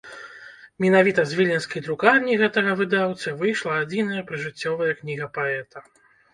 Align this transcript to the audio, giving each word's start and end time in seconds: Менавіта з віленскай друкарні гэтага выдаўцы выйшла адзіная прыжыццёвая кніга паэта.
Менавіта 0.83 1.25
з 1.31 1.37
віленскай 1.39 1.83
друкарні 1.89 2.39
гэтага 2.43 2.71
выдаўцы 2.81 3.35
выйшла 3.43 3.79
адзіная 3.85 4.27
прыжыццёвая 4.33 4.91
кніга 5.05 5.33
паэта. 5.41 5.89